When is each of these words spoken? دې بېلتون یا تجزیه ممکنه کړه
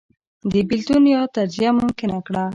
دې 0.51 0.61
بېلتون 0.69 1.03
یا 1.15 1.21
تجزیه 1.35 1.69
ممکنه 1.79 2.17
کړه 2.25 2.43